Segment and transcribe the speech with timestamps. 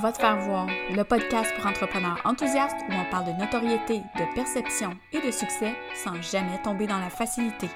[0.00, 4.34] Va te faire voir, le podcast pour entrepreneurs enthousiastes où on parle de notoriété, de
[4.34, 7.68] perception et de succès sans jamais tomber dans la facilité.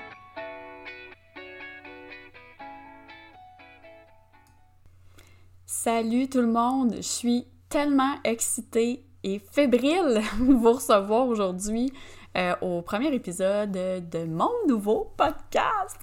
[5.66, 11.92] Salut tout le monde, je suis tellement excitée et fébrile de vous recevoir aujourd'hui
[12.38, 15.98] euh, au premier épisode de mon nouveau podcast.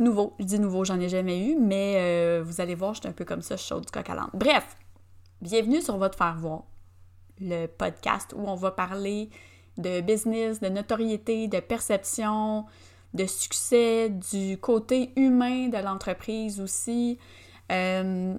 [0.00, 3.08] Nouveau, je dis nouveau, j'en ai jamais eu, mais euh, vous allez voir, je suis
[3.08, 4.30] un peu comme ça, je suis du coq à l'âne.
[4.34, 4.76] Bref,
[5.42, 6.64] bienvenue sur Votre Faire Voir,
[7.40, 9.28] le podcast où on va parler
[9.76, 12.64] de business, de notoriété, de perception,
[13.12, 17.18] de succès, du côté humain de l'entreprise aussi.
[17.70, 18.36] Euh,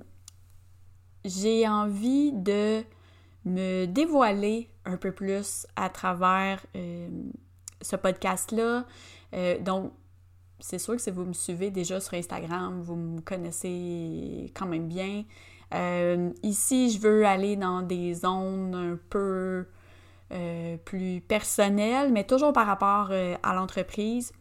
[1.23, 2.84] j'ai envie de
[3.45, 7.09] me dévoiler un peu plus à travers euh,
[7.82, 8.85] ce podcast-là.
[9.34, 9.91] Euh, donc,
[10.59, 14.88] c'est sûr que si vous me suivez déjà sur Instagram, vous me connaissez quand même
[14.88, 15.23] bien.
[15.73, 19.66] Euh, ici, je veux aller dans des zones un peu
[20.84, 24.34] plus personnelles, mais toujours par rapport à l'entreprise.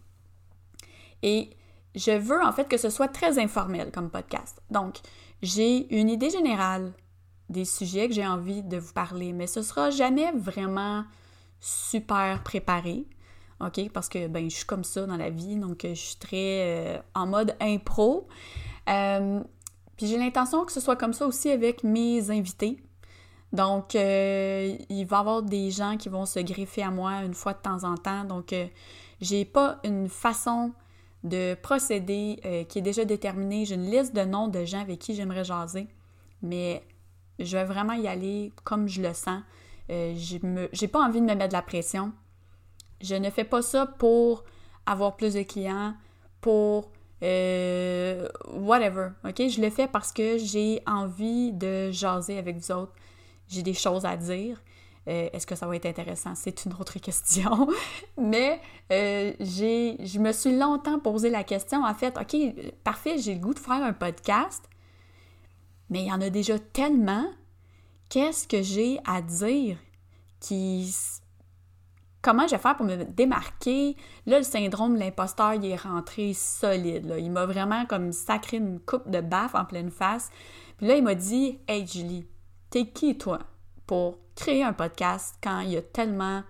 [1.22, 1.50] Et
[1.94, 4.60] je veux en fait que ce soit très informel comme podcast.
[4.68, 4.96] Donc,
[5.42, 6.92] j'ai une idée générale
[7.48, 11.04] des sujets que j'ai envie de vous parler, mais ce sera jamais vraiment
[11.60, 13.06] super préparé.
[13.60, 13.90] OK?
[13.92, 16.98] Parce que ben, je suis comme ça dans la vie, donc je suis très euh,
[17.14, 18.28] en mode impro.
[18.88, 19.40] Euh,
[19.96, 22.82] puis j'ai l'intention que ce soit comme ça aussi avec mes invités.
[23.52, 27.34] Donc, euh, il va y avoir des gens qui vont se greffer à moi une
[27.34, 28.24] fois de temps en temps.
[28.24, 28.54] Donc,
[29.20, 30.72] j'ai pas une façon
[31.22, 33.64] de procéder qui est déjà déterminée.
[33.64, 35.86] J'ai une liste de noms de gens avec qui j'aimerais jaser.
[36.42, 36.82] Mais
[37.38, 39.42] je vais vraiment y aller comme je le sens.
[39.90, 40.14] Euh,
[40.72, 42.12] j'ai pas envie de me mettre de la pression.
[43.00, 44.44] Je ne fais pas ça pour
[44.86, 45.94] avoir plus de clients,
[46.40, 46.90] pour
[47.22, 49.10] euh, whatever.
[49.24, 49.48] OK?
[49.48, 52.92] Je le fais parce que j'ai envie de jaser avec vous autres.
[53.48, 54.62] J'ai des choses à dire.
[55.08, 56.34] Euh, est-ce que ça va être intéressant?
[56.34, 57.68] C'est une autre question.
[58.18, 62.36] Mais j'ai, je me suis longtemps posé la question, en fait, OK,
[62.82, 64.68] parfait, j'ai le goût de faire un podcast,
[65.90, 67.26] mais il y en a déjà tellement.
[68.08, 69.78] Qu'est-ce que j'ai à dire
[70.40, 70.94] qui.
[72.26, 73.94] Comment je vais faire pour me démarquer?
[74.26, 77.14] Là, le syndrome de l'imposteur, il est rentré solide.
[77.20, 80.30] Il m'a vraiment comme sacré une coupe de baffe en pleine face.
[80.76, 82.26] Puis là, il m'a dit Hey Julie,
[82.68, 83.38] t'es qui toi
[83.86, 86.42] pour créer un podcast quand il y a tellement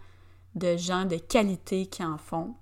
[0.55, 2.55] de gens de qualité qui en font?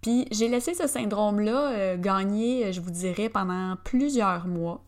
[0.00, 4.84] Puis j'ai laissé ce syndrome-là euh, gagner, je vous dirais, pendant plusieurs mois.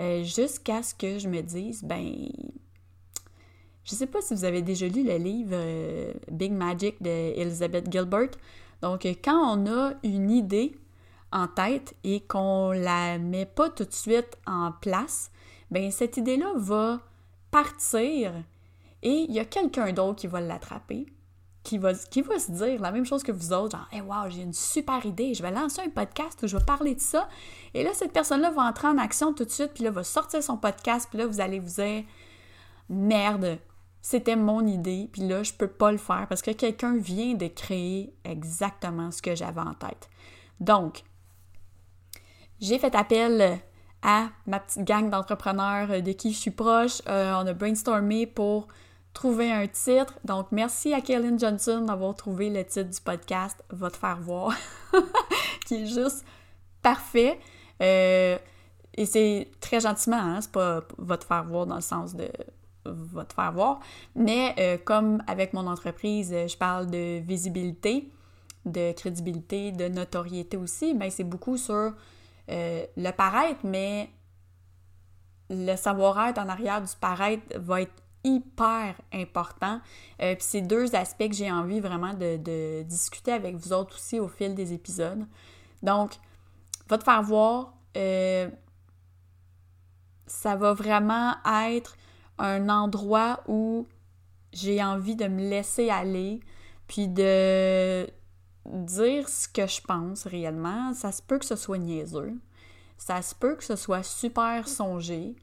[0.00, 2.30] Euh, jusqu'à ce que je me dise, ben,
[3.84, 7.90] je sais pas si vous avez déjà lu le livre euh, Big Magic de Elizabeth
[7.90, 8.30] Gilbert.
[8.80, 10.76] Donc, quand on a une idée
[11.32, 15.30] en tête et qu'on la met pas tout de suite en place,
[15.70, 17.00] ben cette idée-là va
[17.50, 18.32] partir
[19.02, 21.06] et il y a quelqu'un d'autre qui va l'attraper
[21.62, 24.28] qui va, qui va se dire la même chose que vous autres, genre, hey, wow,
[24.28, 27.28] j'ai une super idée, je vais lancer un podcast où je vais parler de ça.
[27.74, 30.42] Et là, cette personne-là va entrer en action tout de suite, puis là, va sortir
[30.42, 32.04] son podcast, puis là, vous allez vous dire,
[32.88, 33.58] merde,
[34.02, 37.46] c'était mon idée, puis là, je peux pas le faire parce que quelqu'un vient de
[37.46, 40.10] créer exactement ce que j'avais en tête.
[40.58, 41.04] Donc,
[42.60, 43.60] j'ai fait appel
[44.02, 47.00] à ma petite gang d'entrepreneurs de qui je suis proche.
[47.08, 48.66] Euh, on a brainstormé pour
[49.14, 50.18] trouver un titre.
[50.24, 54.52] Donc, merci à Kaylin Johnson d'avoir trouvé le titre du podcast Va te faire voir,
[55.66, 56.24] qui est juste
[56.82, 57.38] parfait.
[57.80, 58.36] Euh,
[58.94, 62.28] et c'est très gentiment, hein, c'est pas va te faire voir dans le sens de
[62.84, 63.80] va te faire voir,
[64.14, 68.10] mais euh, comme avec mon entreprise, je parle de visibilité,
[68.64, 71.94] de crédibilité, de notoriété aussi, mais c'est beaucoup sur
[72.50, 74.10] euh, le paraître, mais
[75.50, 79.80] le savoir-être en arrière du paraître va être hyper important.
[80.20, 84.20] Euh, puis c'est deux aspects que j'ai envie vraiment de, discuter avec vous autres aussi
[84.20, 85.26] au fil des épisodes.
[85.82, 86.12] Donc,
[86.88, 88.48] va te faire voir, euh,
[90.26, 91.34] ça va vraiment
[91.68, 91.96] être
[92.38, 93.86] un endroit où
[94.52, 96.40] j'ai envie de me laisser aller,
[96.86, 98.06] puis de
[98.66, 100.92] dire ce que je pense réellement.
[100.94, 102.34] Ça se peut que ce soit niaiseux,
[102.98, 105.34] ça se peut que ce soit super songé,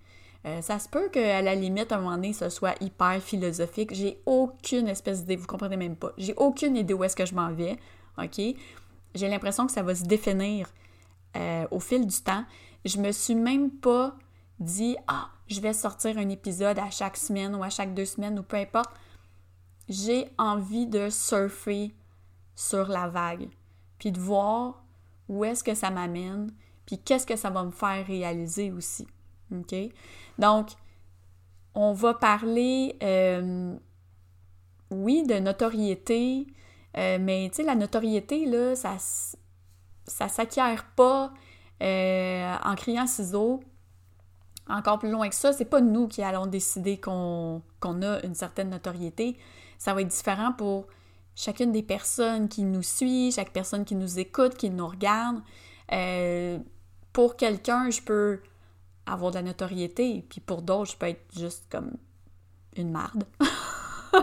[0.46, 3.94] euh, ça se peut qu'à la limite, à un moment donné, ce soit hyper philosophique.
[3.94, 6.14] J'ai aucune espèce d'idée, vous comprenez même pas.
[6.18, 7.78] J'ai aucune idée où est-ce que je m'en vais,
[8.18, 8.40] OK?
[9.16, 10.70] J'ai l'impression que ça va se définir
[11.36, 12.46] euh, au fil du temps.
[12.86, 14.16] Je me suis même pas
[14.60, 18.38] dit «Ah, je vais sortir un épisode à chaque semaine ou à chaque deux semaines
[18.40, 18.92] ou peu importe.»
[19.90, 21.96] J'ai envie de surfer
[22.56, 23.50] sur la vague,
[23.98, 24.84] puis de voir
[25.28, 26.52] où est-ce que ça m'amène,
[26.86, 29.08] puis qu'est-ce que ça va me faire réaliser aussi.
[29.52, 29.74] OK?
[30.38, 30.70] Donc,
[31.74, 32.96] on va parler,
[34.92, 36.46] oui, de notoriété,
[36.96, 38.98] mais tu sais, la notoriété, là, ça,
[40.06, 41.34] ça s'acquiert pas
[41.82, 43.62] en criant ciseaux.
[44.70, 48.70] Encore plus loin que ça, c'est pas nous qui allons décider qu'on a une certaine
[48.70, 49.38] notoriété.
[49.78, 50.88] Ça va être différent pour
[51.36, 55.42] chacune des personnes qui nous suit, chaque personne qui nous écoute, qui nous regarde.
[55.92, 56.60] Euh,
[57.14, 58.42] pour quelqu'un, je peux
[59.06, 61.92] avoir de la notoriété, puis pour d'autres, je peux être juste comme
[62.76, 63.24] une marde.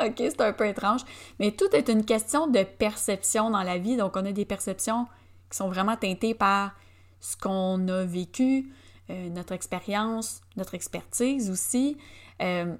[0.00, 1.02] ok, c'est un peu étrange.
[1.38, 3.96] Mais tout est une question de perception dans la vie.
[3.96, 5.06] Donc, on a des perceptions
[5.50, 6.72] qui sont vraiment teintées par
[7.20, 8.72] ce qu'on a vécu,
[9.08, 11.96] euh, notre expérience, notre expertise aussi.
[12.42, 12.74] Euh,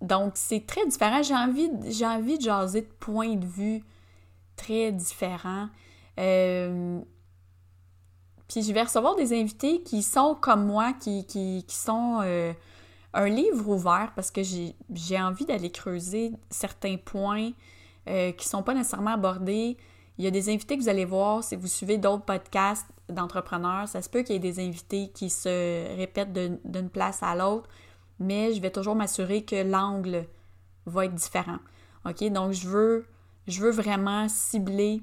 [0.00, 1.22] donc, c'est très différent.
[1.22, 3.82] J'ai envie, j'ai envie de jaser de points de vue
[4.56, 5.68] très différents.
[6.18, 6.98] Euh,
[8.48, 12.20] puis je vais recevoir des invités qui sont comme moi, qui, qui, sont
[13.12, 17.50] un livre ouvert parce que j'ai envie d'aller creuser certains points
[18.06, 19.76] qui ne sont pas nécessairement abordés.
[20.18, 23.88] Il y a des invités que vous allez voir si vous suivez d'autres podcasts d'entrepreneurs.
[23.88, 27.68] Ça se peut qu'il y ait des invités qui se répètent d'une place à l'autre
[28.18, 30.26] mais je vais toujours m'assurer que l'angle
[30.86, 31.58] va être différent.
[32.04, 32.24] OK?
[32.30, 33.06] Donc, je veux,
[33.46, 35.02] je veux vraiment cibler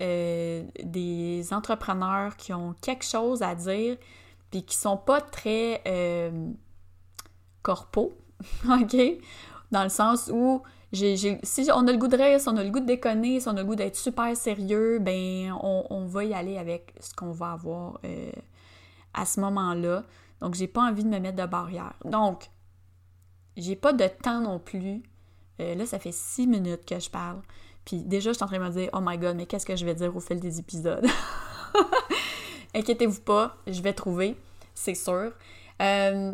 [0.00, 3.96] euh, des entrepreneurs qui ont quelque chose à dire
[4.50, 6.50] puis qui sont pas très euh,
[7.62, 8.12] corpo,
[8.68, 8.96] OK?
[9.72, 10.62] Dans le sens où
[10.92, 13.48] si on a le goût de rire, si on a le goût de déconner, si
[13.48, 17.32] on a le goût d'être super sérieux, ben on, va y aller avec ce qu'on
[17.32, 18.30] va avoir euh,
[19.14, 20.04] à ce moment-là.
[20.40, 21.94] Donc, j'ai pas envie de me mettre de barrière.
[22.04, 22.50] Donc,
[23.56, 25.02] j'ai pas de temps non plus.
[25.60, 27.40] Euh, là, ça fait six minutes que je parle.
[27.84, 29.76] Puis déjà, je suis en train de me dire, oh my god, mais qu'est-ce que
[29.76, 31.06] je vais dire au fil des épisodes?
[32.74, 34.36] Inquiétez-vous pas, je vais trouver,
[34.74, 35.32] c'est sûr.
[35.80, 36.32] Euh,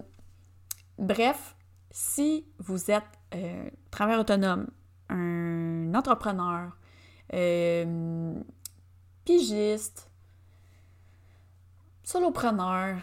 [0.99, 1.55] bref,
[1.91, 4.69] si vous êtes euh, travailleur autonome,
[5.09, 6.77] un entrepreneur,
[7.35, 8.35] euh,
[9.25, 10.11] pigiste,
[12.05, 12.97] solopreneur,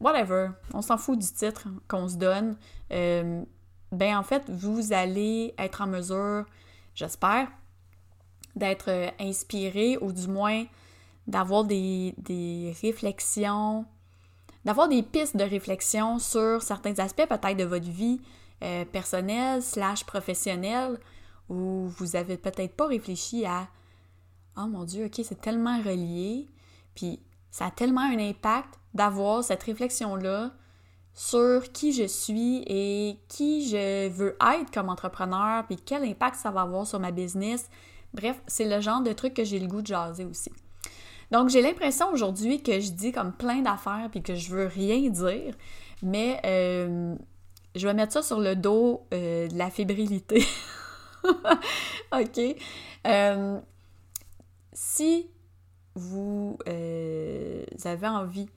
[0.00, 2.56] whatever, on s'en fout du titre qu'on se donne,
[2.92, 3.42] euh,
[3.92, 6.44] ben en fait, vous allez être en mesure,
[6.94, 7.48] j'espère,
[8.54, 10.64] d'être euh, inspiré ou du moins
[11.26, 12.14] d'avoir des,
[12.82, 13.84] réflexions,
[14.64, 18.20] d'avoir des pistes de réflexion sur certains aspects peut-être de votre vie
[18.62, 20.98] euh, personnelle slash professionnelle
[21.48, 23.68] où vous avez peut-être pas réfléchi à
[24.56, 26.48] Oh mon Dieu, ok, c'est tellement relié,
[26.94, 27.20] puis
[27.50, 30.52] ça a tellement un impact d'avoir cette réflexion-là
[31.12, 36.50] sur qui je suis et qui je veux être comme entrepreneur, puis quel impact ça
[36.50, 37.68] va avoir sur ma business.
[38.14, 40.50] Bref, c'est le genre de truc que j'ai le goût de jaser aussi.
[41.30, 45.10] Donc, j'ai l'impression aujourd'hui que je dis comme plein d'affaires puis que je veux rien
[45.10, 45.54] dire,
[46.02, 47.14] mais euh,
[47.76, 50.44] je vais mettre ça sur le dos euh, de la fébrilité.
[52.12, 52.40] OK?
[53.06, 53.60] Euh,
[54.72, 55.28] si
[55.94, 58.48] vous avez envie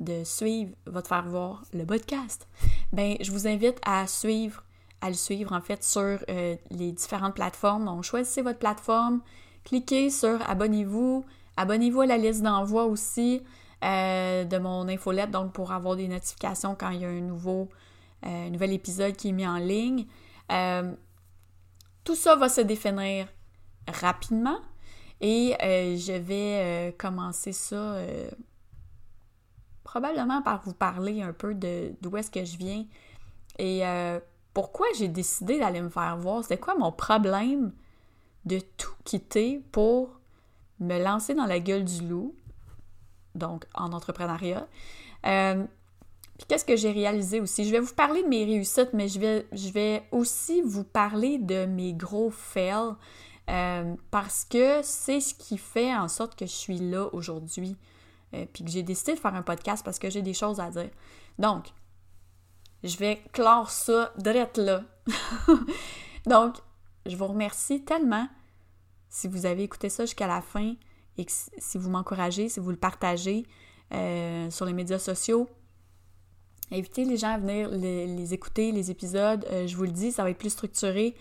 [0.00, 2.48] de suivre votre faire voir le podcast,
[2.92, 4.62] ben je vous invite à suivre,
[5.00, 7.84] à le suivre en fait sur euh, les différentes plateformes.
[7.84, 9.20] Donc choisissez votre plateforme,
[9.64, 11.24] cliquez sur abonnez-vous,
[11.56, 13.42] abonnez-vous à la liste d'envoi aussi
[13.84, 17.68] euh, de mon infolette, donc pour avoir des notifications quand il y a un nouveau
[18.26, 20.06] euh, nouvel épisode qui est mis en ligne.
[22.04, 23.28] tout ça va se définir
[23.88, 24.58] rapidement
[25.20, 27.96] et je vais commencer ça
[29.84, 32.84] probablement par vous parler un peu d'où est-ce que je viens
[33.58, 34.20] et euh,
[34.52, 36.44] pourquoi j'ai décidé d'aller me faire voir.
[36.44, 37.72] C'est quoi mon problème
[38.44, 40.20] de tout quitter pour
[40.80, 42.34] me lancer dans la gueule du loup,
[43.34, 44.66] donc en entrepreneuriat?
[45.26, 45.64] Euh,
[46.48, 47.64] qu'est-ce que j'ai réalisé aussi?
[47.64, 51.38] Je vais vous parler de mes réussites, mais je vais, je vais aussi vous parler
[51.38, 52.94] de mes gros fails
[53.50, 57.76] euh, parce que c'est ce qui fait en sorte que je suis là aujourd'hui.
[58.34, 60.70] Euh, puis que j'ai décidé de faire un podcast parce que j'ai des choses à
[60.70, 60.90] dire.
[61.38, 61.68] Donc,
[62.82, 64.82] je vais clore ça direct là.
[66.26, 66.56] Donc,
[67.06, 68.28] je vous remercie tellement
[69.08, 70.74] si vous avez écouté ça jusqu'à la fin
[71.16, 73.46] et si vous m'encouragez, si vous le partagez
[73.92, 75.48] euh, sur les médias sociaux.
[76.72, 79.46] Invitez les gens à venir les, écouter, les épisodes.
[79.50, 81.14] Euh, je vous le dis, ça va être plus structuré.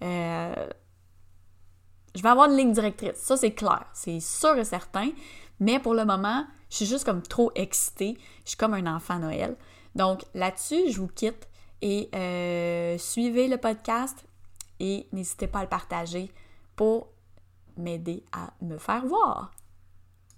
[0.00, 0.66] je
[2.22, 3.16] vais avoir une ligne directrice.
[3.16, 3.86] Ça, c'est clair.
[3.94, 5.10] C'est sûr et certain.
[5.58, 8.16] Mais pour le moment, je suis juste comme trop excitée.
[8.44, 9.56] Je suis comme un enfant Noël.
[9.94, 11.48] Donc là-dessus, je vous quitte
[11.82, 14.24] et euh, suivez le podcast
[14.78, 16.30] et n'hésitez pas à le partager
[16.76, 17.08] pour
[17.76, 19.52] m'aider à me faire voir.